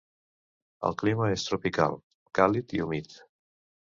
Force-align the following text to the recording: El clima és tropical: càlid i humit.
El 0.89 0.95
clima 1.01 1.29
és 1.33 1.45
tropical: 1.49 1.99
càlid 2.41 2.75
i 2.79 2.83
humit. 2.87 3.19